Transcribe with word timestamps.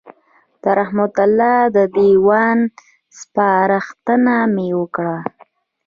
د 0.61 0.63
رحمت 0.79 1.15
الله 1.25 1.57
د 1.75 1.77
دېوان 1.95 2.59
سپارښتنه 3.19 4.35
مې 4.53 4.69
وکړه. 4.79 5.17